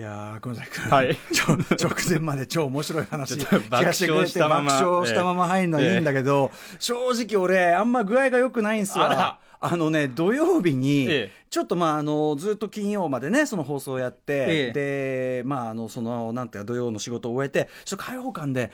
[0.00, 1.14] いやー、小崎君、はい。
[1.30, 3.36] ちょ直前まで超面白い話。
[3.36, 4.72] ちょっと爆笑したまま。
[4.72, 9.04] 爆笑したまま入るのはいいんだけど、正直俺、あんま具合が良くないんですよ。
[9.04, 11.32] あのね、土曜日に、ええ。
[11.50, 18.72] ちょっとまあ、あの、ずっと金曜までね、その放送やって、で、まあ、あの、その、なんていうか、土曜の仕事を終えて、ちょっと開放感で、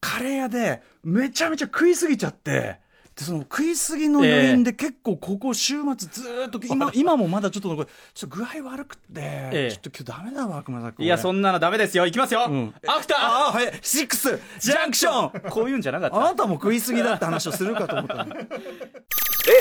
[0.00, 2.78] カレー屋で、めちゃめちゃ食いすぎちゃって、
[3.16, 7.86] でその食いすぎの余韻で結構ここ週末ずーっと今 今もまだちょっとちょっ
[8.18, 11.06] と具合悪くて、えちょっと今日ダメだわ熊崎君。
[11.06, 12.06] いや、そんなのダメですよ。
[12.06, 12.48] いきますよ。
[12.48, 12.74] ん。
[12.86, 13.18] アフター。
[13.18, 13.72] ああはい。
[13.82, 14.40] シックス。
[14.58, 15.50] ジャンクション。
[15.50, 16.16] こういうんじゃなかった。
[16.16, 18.26] あなたも食いすぎだって話をするかと思った
[19.46, 19.52] の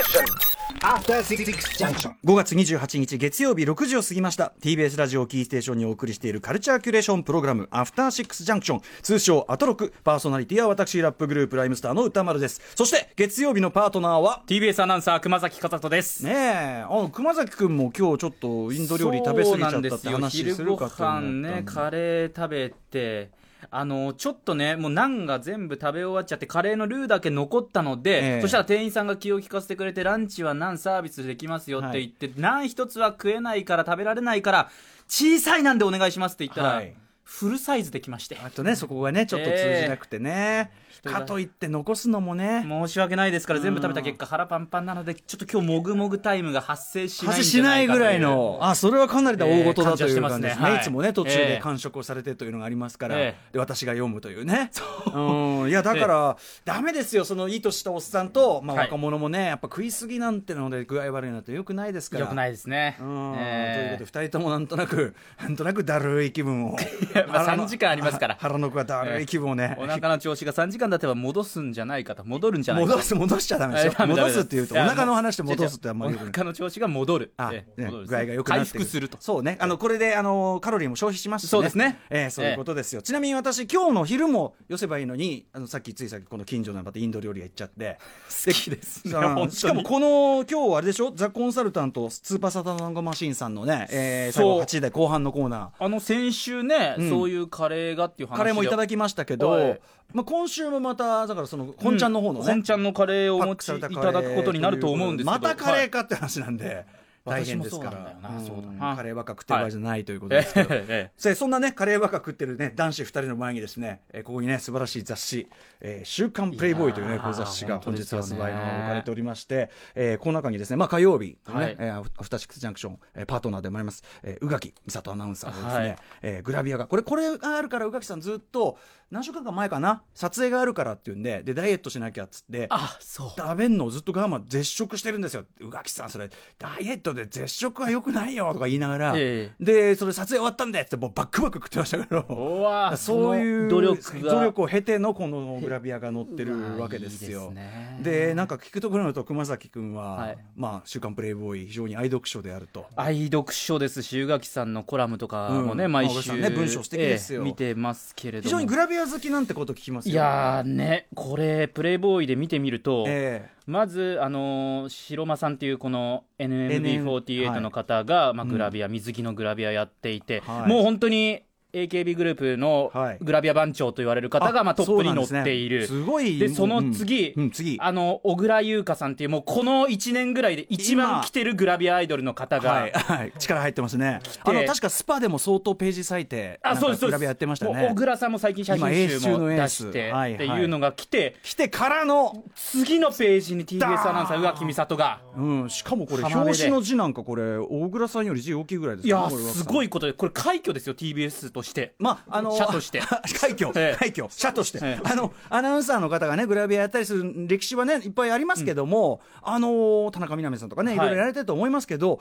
[0.79, 1.45] After Six
[1.77, 2.13] Junction.
[2.25, 4.53] 5月28日月曜日6時を過ぎました。
[4.61, 12.61] TBS ラジオキーステーションにお送りしているカルチャーキュレーションプログラム「アフターシックスジャンクション」通称アトロクパーソナリティは私ラップグループライムスターの歌丸です。
[12.75, 16.23] そして月曜日のパートナーは？TBS アナウンサー熊崎和人です。
[16.25, 16.85] ねえ。
[16.87, 20.95] あ熊崎君も今日ちょっとインド料理食べ過ぎちゃったって話するかと思った。
[20.95, 23.31] 昼ご飯ね、カレー食べて、
[23.71, 28.41] あの、ちょっとね、もうナンが全部食べ終わっちゃって、カレーのルーだけ残ったので、ええ。
[28.41, 34.69] そしたら店員さんが気を利かせてくれて、ランチはナンサービスできますよって言って、ナン一つは食えないから食べられないから、
[35.07, 38.37] 小さいなんでお願いしますって言ったら、はいフルサイズできまして。
[38.43, 42.65] あとねそこがねちょっと通じなくてね、人がかといって残すのもね。
[42.67, 48.59] 申し訳ないですから全部食べた結果腹パンパンなのでちょっと今日もぐもぐタイムが発生しないしないぐらいの。
[48.61, 50.69] あそれはかなりだ大事だというええ感じですね,、感じはしてますね。
[50.69, 50.77] はい。
[50.77, 54.71] いつもね途中でええ完食をされてというのがありますから、えで私が読むというね。
[55.13, 55.19] う。
[55.65, 55.69] ん。
[55.69, 62.21] いやだから、ダメですよそのいい年したおっさんと、まあ、はい若者もねやっぱ食いすぎなんてので具合悪いなんてよくないですから。
[62.21, 66.77] よくないですねうんええということで2人ともなんとなくなんとなくだるい気分を
[67.27, 68.37] まあ3時間ありますから。
[68.39, 87.99] 腹の子がだるい気分をね、お腹の調子が3時間経てば戻すんじゃないかと戻るんじゃないか戻す戻しちゃダメですよ戻すっていうとお腹の話で戻すってあんまりお腹の調子が戻るあ、ええね戻る具合が良くなって回復するとそうねあのこれであのカロリーも消費しますし、ね、そうですねえーそういうことですよ、ちなみに私今日の昼も寄せばいいのにあのさっきついさっきこの近所のまたインド料理屋行っちゃって
[88.45, 89.11] 好きですね
[89.51, 97.09] しかもこの今日あれでしょザ・コンサルタントスーパーサタナンゴマシンさんのね、えー、最後8時台後半のコーナーあの先週ね、うん。
[97.09, 99.81] そういうカレーがっていう話カレーもいただききましたけど、はい。
[100.13, 105.31] まあ、今週もまただからその本ちゃんの方のね、本ちゃんのカレーをお持ちいただくことになると思うんですけど。
[105.31, 106.85] またカレーはいかって話なんで、
[107.25, 108.95] 大変ですから。
[108.95, 115.47] カレーばっか食ってる場合じゃないということですけど、ええでそんなねカレーばっか食ってるね男子2人の前にですね、えーここにね素晴らしい雑誌
[115.79, 121.75] 「えー週刊プレイボーイ」というね雑誌が本日発売の置かれておりまして、えーこの中にですね、まあ、火曜日、ねはい。
[121.79, 125.97] えーアフアフターシックスジャンクション、えーパートナーでもあります、えー宇垣美里アナウンサーのですね、はい。
[126.21, 128.77] えーグラビアがこれこれがあるから宇垣さんずっと
[129.11, 133.29] 何週間か前かな撮影があるからっていうんででダイエットしなきゃっつってあそう。
[133.37, 135.45] 食べんのをずっと我慢絶食してるんですよ。
[135.59, 144.33] 宇垣さんそれダイエットで絶食はよくないよとか言いながら、えでそれ撮影終わったんでってもうバックバック食ってましたけどそういう努力が。
[144.33, 147.41] 努力を経てのこのグラビアが載ってるわけですよ。
[147.41, 147.99] いいですね。
[148.01, 150.37] でなんか聞くところによると熊崎君は、はい。
[150.55, 152.85] まあ「週刊プレイボーイ」非常に愛読書であると。
[152.95, 154.01] 愛読書です。
[154.01, 155.91] し宇垣さんのコラムとかもね、うん。
[155.91, 157.41] 毎週、ね文章素敵ですよ。
[157.41, 158.43] ええ見てますけれども。
[158.43, 160.13] 非常にグラビア好きなんてこと聞きますよ。
[160.13, 170.69] いやーねこれプレイボーイで見てみると、えまず、あのー白間さんっていうこの NM NMB48 の方が、まあ、グラビア、水着のグラビアやっていて、はい。
[170.69, 171.43] もう本当に
[171.73, 173.17] AKB グループのはい。
[173.19, 175.81] グラビア番長と言われる方が、まあ、トップに乗っている。
[175.81, 177.43] ねすごいでその次、うん。
[177.43, 177.77] うん次。
[177.81, 184.19] あの小倉優香さんっていうもうこの1年ぐらいで一番来てるグラビアアイドルの方が、はい、はい、力入ってますね。
[184.23, 184.39] て。
[184.43, 187.87] あの確かスパでも相当ページ割いて、あそうですグラビアやってましたね。
[187.89, 187.95] 小。
[187.95, 195.21] 倉さんも最近写今真集も出してはいっていうのが来て、来てからの、次のページに TBS アナウンサー宇垣美里が。
[195.35, 201.95] うん、しかもこれ表紙の字なんかこれ大倉さんより字大きいぐらいですいやすごいことでこれ快挙ですよ TBS として。
[201.99, 203.01] まああの社として。
[203.39, 203.95] 快挙、ええ。
[203.97, 205.09] 快挙社として、ええ。
[205.09, 210.97] あのアナウンサーの方がねグラビアやったりする歴史はねいっぱいありますけども、あの田中みな実さんとかねい。
[210.97, 212.19] ろいろやられてると思いますけど、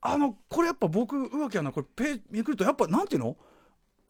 [0.00, 3.36] あのこれやっぱ僕宇垣アナこれペめくるとやっぱなんていうの？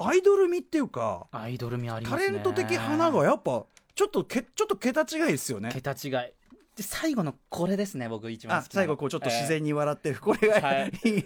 [0.03, 2.33] アイドル味っていうかアイドル味ありまタすね。
[2.33, 5.69] レント的花がやっぱちょっとけちょっと桁違いですよね。
[5.71, 6.33] 桁違い
[6.81, 10.93] で最後のこれですね僕一番最後こうちょっと自然に笑ってる、これが、はい。
[11.05, 11.25] いい。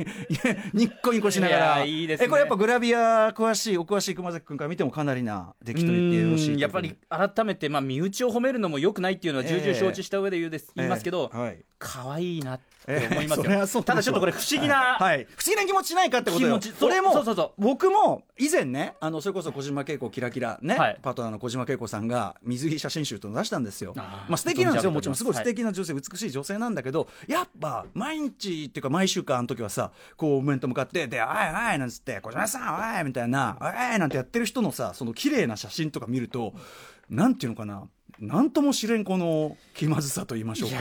[0.72, 2.26] ニッコニコしながいらやいいですね。
[2.26, 11.64] えこれやっぱグラビア詳しいお詳しい熊崎君から見てもかなりな出来と言ってよろしいうんやっぱり改めて、まあ、身内を褒めるのもよくないっていうのは重々承知した上で言うです、言いますけど、ええはい。
[11.78, 16.60] 可愛いなってええ思いますよ、そうですただちょっとこれ不思議な、はい、不思議な気持ちしないかってことよ。
[16.60, 17.62] そう俺もそうそうそう。
[17.62, 20.98] 僕も以前ねあのそれこそ小島恵子キラキラね、はい。
[21.00, 23.94] パートナーの小島恵子さんが水着写真集というのを出したんですよ。
[23.96, 24.90] まあ素敵なんですよ。
[24.90, 36.54] もちろんすごい素素敵な女性、美しい女性なんだけどやっぱ毎日っていうか毎週間の時はさこう面と向かってで「おいおい」なんつって「小島さんおい」みたいな「おい」なんてやってる人のさその綺麗な写真とか見ると
[37.10, 37.84] なんていうのかな
[38.20, 40.76] なんとも知れんこの気まずさと言いましょうか。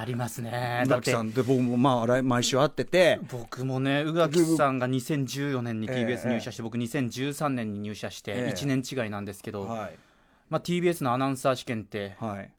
[0.00, 0.82] ありますね。
[0.84, 9.98] 宇垣さんで僕もまあ毎週会ってて僕もね宇垣さんが2014年に TBS 入社して、えー、僕2013年に入社して1年違いなんですけど、えーはい、
[10.52, 12.14] まあ、TBS のアナウンサー試験って、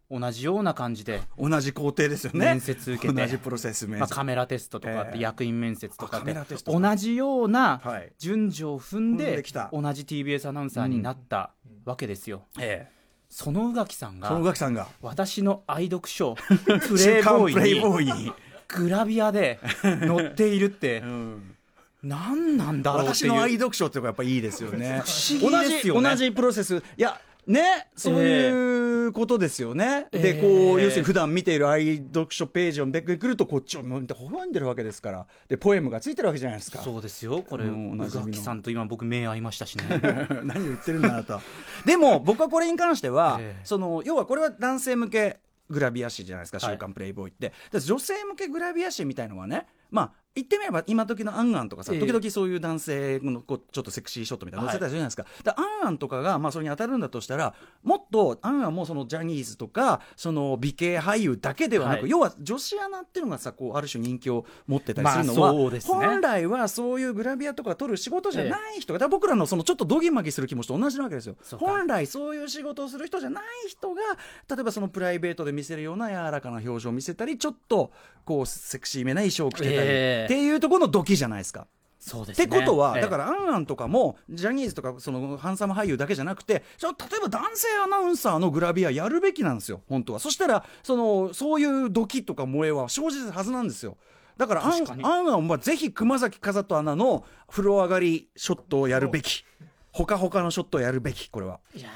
[0.09, 2.39] 同じような感じで同じ工程ですよね。
[2.39, 6.35] 面接受けて同じプロセスまあ、カメラテストとかって役員面接とかで、
[6.65, 7.83] 同じような
[8.17, 11.51] 順序を踏んで同じ TBS アナウンサーになった
[11.85, 12.45] わけですよ。
[12.59, 12.91] ええ。
[13.29, 14.87] その宇垣さんがその宇垣さんが。
[15.03, 16.33] 私の愛読書
[16.65, 18.33] プレイボーイに
[18.69, 21.55] グラビアで載っているって、 うん、
[22.01, 25.03] 何なんだろう私の愛読書ってやっぱいいですよね。
[25.05, 26.09] 不思議ですよね。
[26.09, 26.77] 同じプロセス。
[26.77, 35.27] いやねそういうことですよね、えー、でこう、要するに普段見ている愛読書ページをめくるとこっちを微笑んでるわけですから。
[35.47, 36.81] でポエムがついてるわけじゃないですか。
[36.81, 37.43] そうですよ。
[37.47, 39.83] これ、うん、宇垣さんと今僕目合いましたしね。
[40.43, 41.41] 何を言ってるんだなと
[41.85, 57.53] でも僕はこれに関しては、えー、その要はこれは男性向けグラビア誌じゃないですか「週刊プレイボーイ」って、はい、女性向けグラビア誌みたいのはねまあ言ってみれば今時のアンアンとかさ、時々そういう男性のこうちょっとセクシーショットみたいなの載せたりするじゃないですか、はい、アンアンとかがまあそれに当たるんだとしたら
[57.83, 71.35] もっとアンアンもそのジャニーズとかその美形俳優だけではなく、はい、要は女子アナっていうのがさこうある種人気を持ってたりするのは、まあね、本来はそういうグラビアとか撮る仕事じゃない人が、ええ、僕らのそのちょっとドギマギする気持ちと同じなわけですよ。
[71.59, 74.01] 本来そういう仕事をする人じゃない人が
[74.49, 77.91] 例えばそのプライベートで見せるような柔らかな表情を見せたりちょっと
[78.25, 81.67] こうセクシーめな衣装を着てたり、えー、っていうところのドキじゃないですか。
[81.99, 90.19] そうですね、ってことは、だから、アンアンとかも、ジャニーズとか、その、ハンサム俳優だけじゃなくて、例えば男性アナウンサーのグラビアやるべきなんですよ、本当は。
[90.19, 93.95] そしたら、その、そういうドキとか萌えは生じるはずなんですよ。
[94.35, 99.45] だから、アンアンアンはぜひ熊崎風人アナの風呂上がりショットをやるべき。
[99.93, 101.61] ほかほかのショットをやるべき、これは。
[101.73, 101.87] いや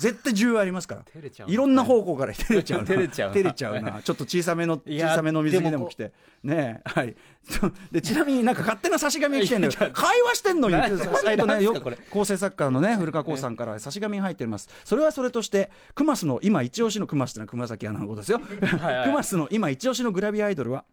[0.00, 1.04] 絶対重要ありますから。
[1.46, 2.32] いろんな方向から。
[2.32, 4.00] 照れちゃう照れちゃう照れちゃうな。
[4.02, 6.12] ちょっと小さめの小さめの水着でも来て。
[6.42, 7.14] ねはい。
[7.92, 9.72] でちなみになんか勝手な差し紙が来てんのよ。
[9.92, 10.74] 会話してんのに。
[11.22, 11.74] サイトねよ
[12.10, 14.70] 構成作家のね古川光さんから差し紙が入ってます。
[14.84, 18.40] それはそれとしてクマスの今一押しのクマスってのは熊崎アナのことですよ。
[19.04, 20.84] クマスの今一押しのグラビアアイドルは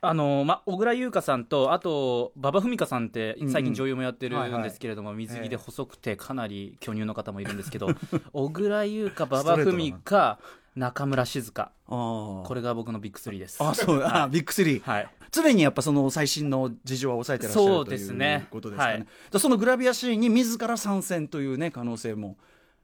[0.00, 7.88] あのま、小倉優香さんとあと馬場ふみかさんって最近女優もやってるんですけれども、水着で細くてかなり巨乳の方もいるんですけど
[8.32, 10.38] 小倉優香馬場ふみか
[10.76, 11.72] 中村静香。
[11.88, 13.58] これが僕のビッグスリーです。
[13.60, 18.46] あそう、はい、あビッグスリー、はい、常にやっぱその最新の事情は抑えてらっしゃるそうですね。
[18.52, 22.36] ことですかね、はい、そのグラビアシーンに自ら参戦というね可能性も。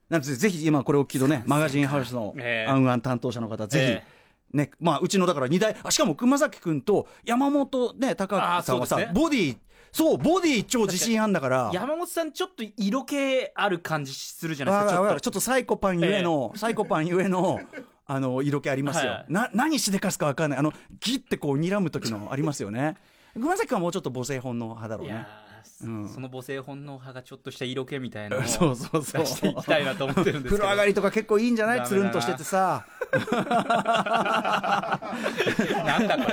[0.09, 2.35] なんぜぜひ今これを聞きとねマガジンハウスの
[2.67, 4.24] アンアン担当者の方、ぜひ、えー
[4.55, 9.57] ね、まあ、うちのだから2代、あしかも熊崎君と山本ね、高橋さんはさ、ね、ボディ、
[9.93, 11.71] そう、ボディ超自信あんだから。
[11.73, 13.17] 山本さん、ちょっと色気
[13.55, 15.01] ある感じするじゃないですか。
[15.01, 17.61] ちょっとちょっとサイコパンゆえの、えー、サイコパンゆえの、
[18.07, 19.13] あの、色気ありますよ。
[19.13, 20.59] はい、な、何しでかすかわかんない。
[20.59, 22.97] あの、ギってこう睨む時のありますよね。
[23.35, 25.27] 熊崎君はもうちょっと母性本能派だろうね。
[25.83, 29.23] うん、その母性本能派がちょっとした色気みたいなのを そうそうそう。
[29.23, 30.65] 出していきたいなと思ってるんですけど。
[30.65, 31.83] 風呂上がりとか結構いいんじゃない？
[31.85, 32.87] つるんとしててさ。
[35.85, 36.25] なんだこ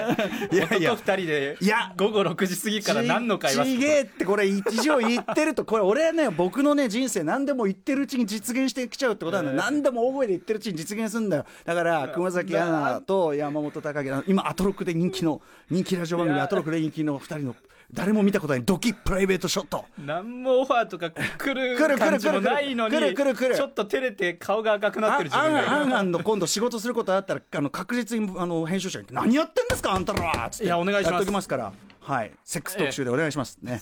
[0.52, 0.58] れ？
[0.58, 0.96] いやいや。
[0.96, 1.94] 二人でいや。
[1.98, 11.46] 午後6時過ぎから何の会話ちげえってこれ一応言ってるとこれ俺ね僕のね人生何でも言ってるうちに実現してきちゃうってことなんだよ、何でも大声で言ってるうちに実現するんだよ。
[11.66, 17.56] だから熊崎アナと山本隆明今アトロックで人気の人気ラジオ番組アトロックで人気の2人の
[17.94, 19.86] 誰も見たことないドキプライベートショット。
[19.98, 30.66] 何もオファーとか来る感じもないのにちょっと照れて顔が赤くなってる自分がアンアンの今度仕事することあったらあの確実にあの編集者に「何やってんですかあんたら」っつって。
[30.66, 31.12] いやお願いします。
[31.14, 31.74] やっときますから。
[32.02, 33.60] はい、セックス特集でお願いします。
[33.62, 33.80] ね。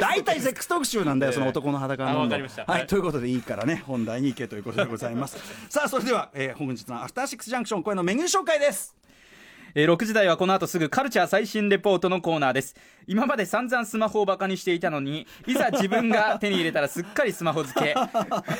[0.00, 2.28] 大体セックス特集なんだよ、その男の裸の。
[2.66, 5.36] はい、ということでいいからね、本題に行けということでございます。
[5.68, 8.94] さあ、それでは、えー、本日のアフターシックスジャンクション、これのメニュー紹介です。
[9.80, 12.74] えー、6時台はこの後すぐカルチャー最新レポートのコーナーです。
[13.06, 17.94] 今まで散々スマホをバカにしていたのに、いざ自分が手に入れたらすっかりスマホ付け。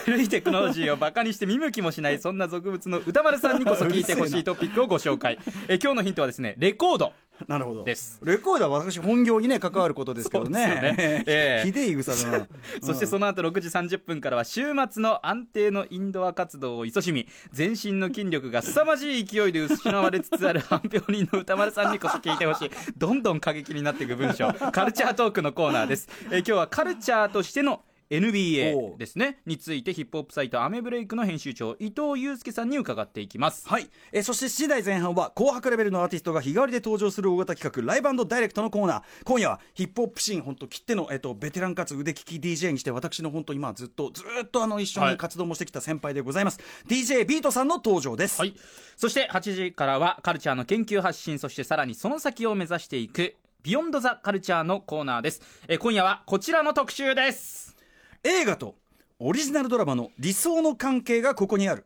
[0.05, 5.41] 古いテクノロジーをバカにして見向きもしない、そんな俗物の歌丸さんにこそ聞いてほしいトピックをご紹介。
[5.67, 7.13] えー、今日のヒントはですね、レコード。
[7.47, 7.85] なるほど。
[7.85, 8.21] です。
[8.23, 10.67] レコードは私本業にね関わることですけどね。
[10.97, 12.49] ね、 えー、ひでい草だな。
[12.83, 22.71] そしてその後6時30分からは週末の安定のインドア活動を勤しみ全身の筋力が凄まじい勢いで失われつつある反病人の歌丸さんにこそ聞いてほしい。
[22.97, 29.41] どんどん過激になっていく文章カルチャートークのコーナーです、えー、今日はカルチャーとしての NBA ですね。
[29.47, 33.69] についてヒップホップサイトアメブレイクの編集長伊藤祐介さんに伺っていきます。
[33.69, 39.03] はい、えーそして7時台前半は紅白レベルのアーティストが日替わりで登場する大型企画ライブダイレクトのコーナー。
[39.25, 48.55] 今夜はヒップホップシーン本当切っての、えー、とベテランかつ腕利き DJ にして私の本当今ずっとずっとあの一緒に活動もしてきた先輩でございます、DJ ビートさんの登場です、はい。
[48.97, 55.43] そして8時からはカルチャーの研究発信そしてさらにその先を目指していくビヨンドザカルチャーのコーナーです。
[55.69, 57.78] えー今夜はこちらの特集です
[58.25, 58.75] 映画と
[59.21, 61.85] オリジナルドラマの理想の関係がここにある。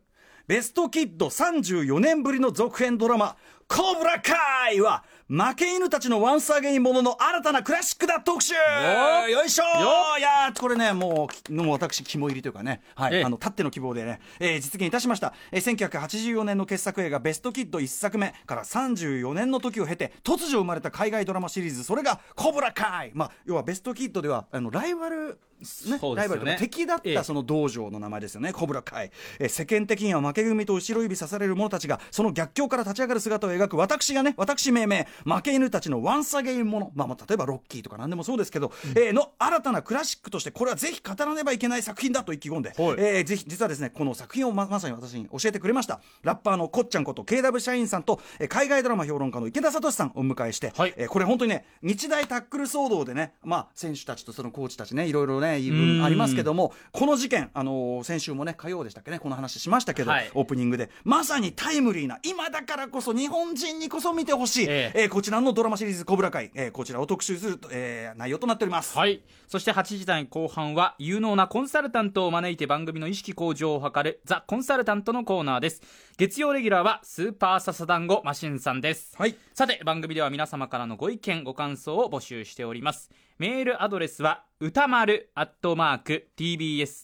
[0.48, 3.36] ベストキッド34年ぶりの続編ドラマ
[3.68, 8.52] 「コブラカイ」は負け犬たちのワンスアゲインものの新たなクラシックだ特集。
[8.54, 9.62] よよいしょ。
[9.80, 13.14] よいやーこれねもうもう私肝入りというかね、はい。
[13.14, 13.24] ええ。
[13.24, 21.84] あのたっての希望でね、えー実現いたしました、えー1984年の傑作映画「ベストキッド」1作目から34年の時を経て突如生まれた海外ドラマシリーズ。
[21.84, 27.14] それが「コブラカイ」まあ要はベストキッドではあのライバルねライバルとか敵だっええ。
[27.14, 35.06] たその道場の名前ですよね、コブラ会、えー世間的には負け組と後ろ指刺される者たちがその逆境から立ち上がる姿を描く私がね私命名。
[35.24, 42.94] 負け犬たちのワンサゲインもの、まあ、まあ例えばロッキーとか何でもそうですけど、えーの新たなクラシックとしてこれはぜひ語らねばいけない作品だと意気込んで、はい。
[42.98, 46.00] えーぜひ実はですねこの作品をままさに私に教えてくれました。
[46.22, 60.30] ラッパーのこっちゃんこと KW 社員さんと、えー海外ドラマ評論家の池田聡さんをお迎えして、はいえーこれ本当にね日大タックル騒動でね、まあ、選手たちとそのコーチたちねいろいろね言い分ありますけどもこの事件、あのー先週もね火曜でしたっけねこの話しましたけど、はい。
[60.34, 60.90] オープニングで。
[61.04, 65.02] まさにタイムリーな今だからこそ日本人にこそ見てほしい、ええ。
[65.02, 68.96] えーこちらのドラマシリーズ「コブラ会」えーこちらを特集する、えー内容となっております。
[68.96, 69.22] はい。
[69.48, 75.82] そして8時台後半は有能なコンサルタントを招いて番組の意識向上を図るザ・コンサルタントのコーナーです。
[76.16, 79.14] 月曜レギュラーはスーパーササダンゴマシンさんです。
[79.16, 79.34] はい。
[79.54, 86.96] さて番組では皆様からのご意見ご感想を募集しておりますメールアドレスは歌丸アットマーク tbs.co.jp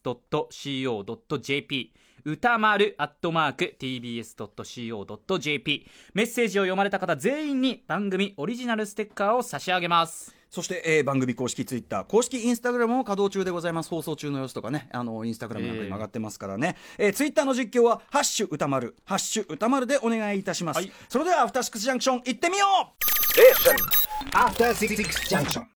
[2.25, 13.91] 歌丸アットマーク tbs.co.jp メッセージを読まれた方全員に番組オリジナルステッカーを差し上げますそして、えー番組公式ツイッター、公式インスタグラムも稼働中でございます。
[13.91, 16.75] 放送中の様子とかね、あの、インスタグラムなんかにも上がってますからね。
[16.97, 20.79] えーツイッターの実況は、ハッシュ歌丸、ハッシュ歌丸でお願いいたします。
[20.79, 22.99] はいそれでは、アフターシックスジャンクション、行ってみよう
[24.35, 24.97] After Six
[25.29, 25.67] Junction.